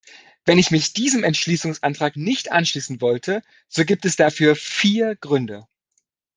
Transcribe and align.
Wenn 0.45 0.57
ich 0.57 0.71
mich 0.71 0.93
diesem 0.93 1.23
Entschließungsantrag 1.23 2.15
nicht 2.15 2.51
anschließen 2.51 3.01
wollte, 3.01 3.43
so 3.67 3.85
gibt 3.85 4.03
es 4.05 4.15
dafür 4.15 4.55
vier 4.55 5.15
Gründe. 5.15 5.67